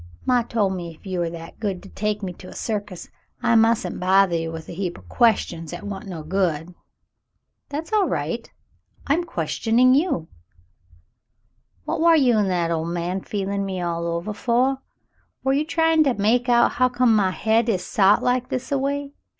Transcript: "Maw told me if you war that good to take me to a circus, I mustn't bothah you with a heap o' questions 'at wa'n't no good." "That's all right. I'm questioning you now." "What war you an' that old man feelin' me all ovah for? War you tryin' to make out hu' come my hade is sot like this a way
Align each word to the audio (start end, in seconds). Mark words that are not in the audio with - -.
"Maw 0.25 0.41
told 0.41 0.73
me 0.73 0.95
if 0.95 1.05
you 1.05 1.19
war 1.19 1.29
that 1.29 1.59
good 1.59 1.83
to 1.83 1.89
take 1.89 2.23
me 2.23 2.33
to 2.33 2.49
a 2.49 2.55
circus, 2.55 3.09
I 3.43 3.53
mustn't 3.55 3.99
bothah 3.99 4.35
you 4.35 4.51
with 4.51 4.67
a 4.67 4.71
heap 4.73 4.97
o' 4.97 5.03
questions 5.03 5.73
'at 5.73 5.83
wa'n't 5.83 6.07
no 6.07 6.23
good." 6.23 6.73
"That's 7.69 7.93
all 7.93 8.09
right. 8.09 8.49
I'm 9.05 9.23
questioning 9.23 9.93
you 9.93 10.09
now." 10.11 10.27
"What 11.85 12.01
war 12.01 12.15
you 12.15 12.35
an' 12.39 12.47
that 12.47 12.71
old 12.71 12.87
man 12.89 13.21
feelin' 13.21 13.63
me 13.63 13.79
all 13.79 14.07
ovah 14.07 14.33
for? 14.33 14.79
War 15.43 15.53
you 15.53 15.65
tryin' 15.67 16.03
to 16.05 16.15
make 16.15 16.49
out 16.49 16.77
hu' 16.77 16.89
come 16.89 17.15
my 17.15 17.29
hade 17.29 17.69
is 17.69 17.85
sot 17.85 18.23
like 18.23 18.49
this 18.49 18.71
a 18.71 18.79
way 18.79 19.11